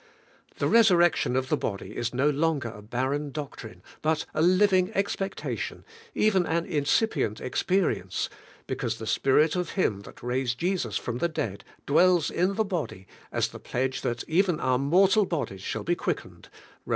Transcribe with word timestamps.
The 0.57 0.67
resurrection 0.67 1.35
of 1.35 1.49
the 1.49 1.55
body 1.57 1.95
is 1.95 2.11
no 2.11 2.27
longer 2.27 2.69
a 2.69 2.81
barren 2.81 3.29
doctrine, 3.29 3.83
but 4.01 4.25
a 4.33 4.41
living 4.41 4.91
expectation, 4.95 5.85
and 5.85 5.85
even 6.23 6.47
an 6.47 6.65
incipient 6.65 7.39
experience, 7.39 8.27
be 8.65 8.73
cause 8.77 8.97
the 8.97 9.05
Spirit 9.05 9.55
of 9.55 9.73
Him 9.73 9.99
that 9.99 10.23
raised 10.23 10.57
Jesus 10.57 10.97
from 10.97 11.19
the 11.19 11.29
dead 11.29 11.63
dwells 11.85 12.31
in 12.31 12.55
the 12.55 12.65
body 12.65 13.05
as 13.31 13.49
the 13.49 13.59
pledge 13.59 14.01
that 14.01 14.23
even 14.27 14.59
our 14.59 14.79
mortal 14.79 15.25
bodies 15.27 15.61
shall 15.61 15.83
be 15.83 15.93
quickened 15.93 16.49
{Eom. 16.87 16.89